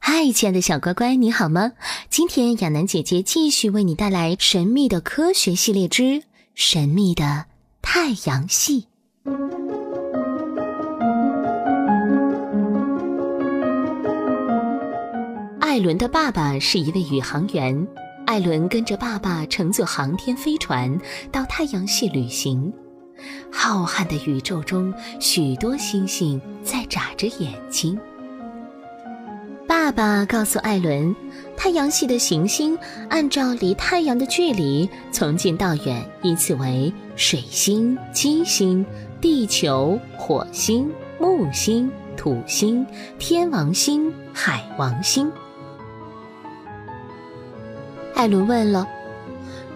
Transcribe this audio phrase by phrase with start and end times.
[0.00, 1.72] 嗨，亲爱的小乖乖，你好吗？
[2.10, 6.02] 今天亚楠姐姐继续为你带来神秘的科学系列之
[6.54, 7.46] 《神秘的
[7.80, 8.86] 太阳系》。
[15.58, 17.88] 艾伦的爸爸是一位宇航员，
[18.26, 21.00] 艾伦跟着爸爸乘坐航天飞船
[21.30, 22.70] 到太阳系旅行。
[23.50, 27.98] 浩瀚的宇宙中，许多星星在眨着眼睛。
[29.82, 31.12] 爸爸告诉艾伦，
[31.56, 32.78] 太阳系的行星
[33.10, 38.86] 按照离太阳的距离，从近到远依次为水星、金星、
[39.20, 42.86] 地球、火星、木星、土星、
[43.18, 45.28] 天王星、海王星。
[48.14, 48.86] 艾伦问了：“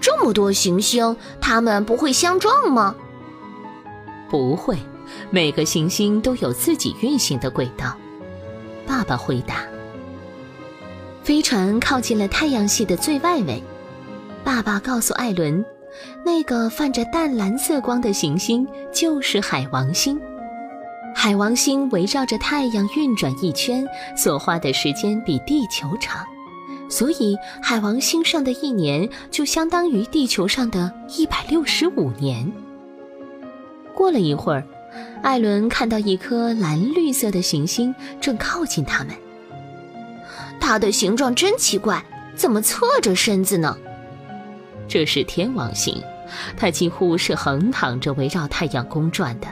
[0.01, 2.95] 这么多行星，它们不会相撞吗
[4.31, 4.79] ？”“不会，
[5.31, 7.97] 每个行星都有自己运行的轨道。”
[8.87, 9.65] 爸爸回答。
[11.27, 13.61] 飞船靠近了太阳系的最外围，
[14.45, 15.65] 爸爸告诉艾伦，
[16.25, 20.21] 那个泛着淡蓝色光的行星就是海王星。
[21.17, 23.85] 海王星围绕着太阳运转一圈，
[24.17, 26.25] 所花的时间比地球长，
[26.89, 32.53] 所以海王星上的一年就相当于地球上的一百六十五年。
[33.93, 34.65] 过了一会儿，
[35.25, 39.13] 艾伦看到一颗蓝绿色的行星正靠近他们。
[40.69, 42.05] 它的形状真奇怪，
[42.35, 43.79] 怎么侧着身子呢？
[44.89, 46.03] 这是天王星，
[46.57, 49.47] 它几乎是横躺着围绕太阳公转的。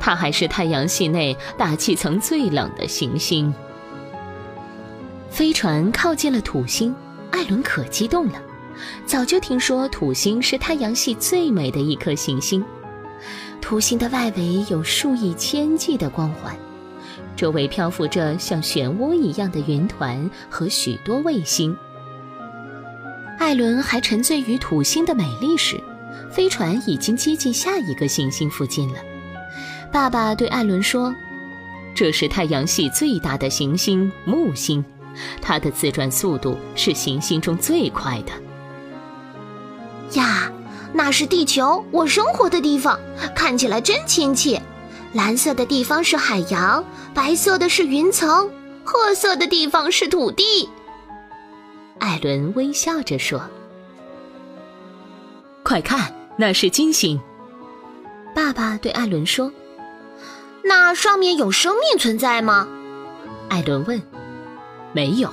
[0.00, 3.54] 它还是太阳系内大气层最冷的行星。
[5.30, 6.92] 飞船靠近了土星，
[7.30, 8.42] 艾伦可激动了。
[9.06, 12.64] 早就听说土星是太阳系最美的一颗行星。
[13.60, 16.52] 土星的外围有数以千计的光环。
[17.36, 21.76] 周围漂浮着像漩涡一样的云团和许多卫星。
[23.38, 25.80] 艾伦还沉醉于土星的美丽时，
[26.30, 28.98] 飞船已经接近下一个行星附近了。
[29.90, 31.14] 爸爸对艾伦说
[31.94, 34.84] ：“这是太阳系最大的行星木星，
[35.40, 38.32] 它的自转速度是行星中最快的。”
[40.20, 40.52] 呀，
[40.92, 42.98] 那是地球，我生活的地方，
[43.34, 44.60] 看起来真亲切。
[45.12, 48.48] 蓝色的地方是海洋，白色的是云层，
[48.84, 50.68] 褐色的地方是土地。
[51.98, 53.42] 艾伦微笑着说
[55.64, 57.20] ：“快看，那是金星。”
[58.34, 59.52] 爸爸对艾伦说
[60.62, 62.68] ：“那上面有生命存在吗？”
[63.50, 64.00] 艾伦问。
[64.94, 65.28] “没有，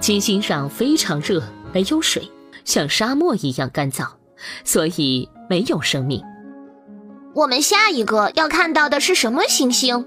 [0.00, 1.40] 金星上非常热，
[1.72, 2.28] 没有水，
[2.64, 4.08] 像沙漠一样干燥，
[4.64, 6.20] 所以没有生命。”
[7.34, 10.06] 我们下一个要看到的是什么行星？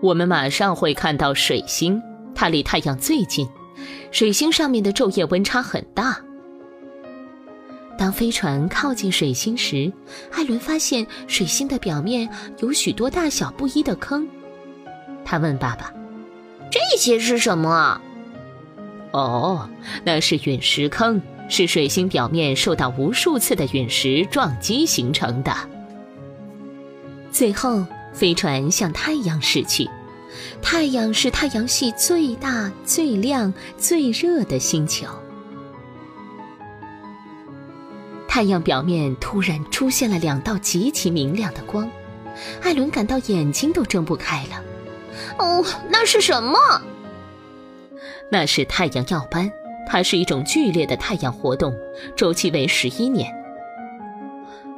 [0.00, 2.00] 我们马上会看到水星，
[2.36, 3.48] 它离太阳最近。
[4.12, 6.16] 水星上面的昼夜温差很大。
[7.98, 9.92] 当飞船靠近水星时，
[10.30, 12.28] 艾伦发现水星的表面
[12.58, 14.26] 有许多大小不一的坑。
[15.24, 15.92] 他问爸爸
[16.70, 18.00] ：“这些是什么
[19.10, 19.68] ？”“哦，
[20.04, 25.52] 那是陨石坑，是水星表面受到无数次的陨石撞击形成的。”
[27.38, 29.88] 最后，飞船向太阳驶去。
[30.60, 35.06] 太阳是太阳系最大、最亮、最热的星球。
[38.26, 41.88] 太阳表面突然出现了两道极其明亮的光，
[42.60, 44.60] 艾伦感到眼睛都睁不开了。
[45.38, 46.58] 哦，那是什么？
[48.32, 49.48] 那是太阳耀斑，
[49.88, 51.72] 它是一种剧烈的太阳活动，
[52.16, 53.32] 周期为十一年。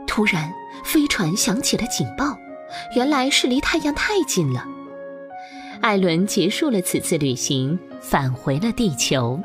[0.06, 0.52] 突然，
[0.85, 2.37] 飞船响起了警报，
[2.94, 4.64] 原来是离太阳太近了。
[5.81, 9.40] 艾伦结束了此次旅行，返回了地球。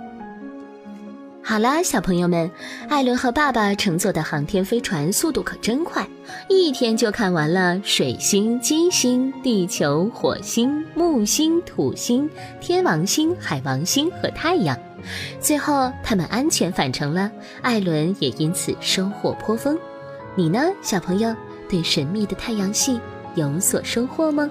[1.42, 2.50] 好啦，小朋友们，
[2.90, 6.06] 艾伦和爸爸乘坐的航天飞船速度可真快，
[6.50, 12.30] 一天就看完了水星、金星、地球、火星、木星、土星、
[12.60, 14.78] 天王星、海王星和太阳。
[15.40, 17.32] 最后，他们安全返程了，
[17.62, 19.78] 艾伦也因此收获颇丰。
[20.36, 21.34] 你呢，小朋友？
[21.68, 23.00] 对神秘的太阳系
[23.36, 24.50] 有所收获吗？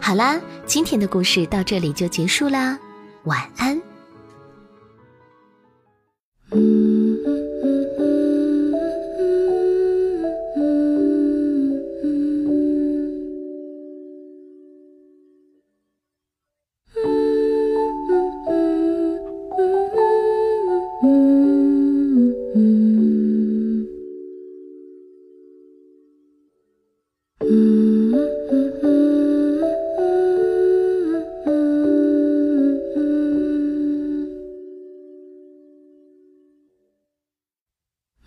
[0.00, 2.76] 好啦今天的故事到这里就结束啦
[3.24, 3.80] 晚安。
[6.50, 6.89] 嗯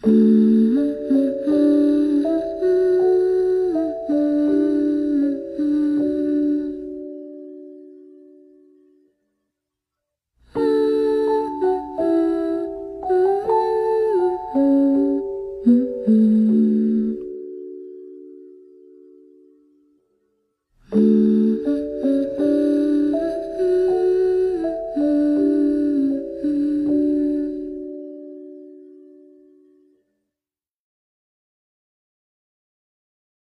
[0.05, 0.52] Mm.